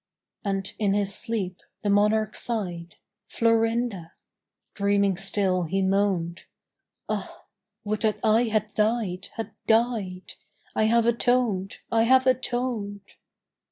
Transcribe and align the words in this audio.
And 0.43 0.73
in 0.79 0.95
his 0.95 1.13
sleep 1.13 1.59
the 1.83 1.89
monarch 1.91 2.33
sighed, 2.33 2.95
"Florinda!" 3.27 4.13
Dreaming 4.73 5.15
still 5.15 5.65
he 5.65 5.83
moaned, 5.83 6.45
"Ah, 7.07 7.45
would 7.83 8.01
that 8.01 8.17
I 8.23 8.45
had 8.45 8.73
died, 8.73 9.29
had 9.35 9.51
died! 9.67 10.33
I 10.75 10.85
have 10.85 11.05
atoned! 11.05 11.81
I 11.91 12.01
have 12.05 12.25
atoned!"... 12.25 13.01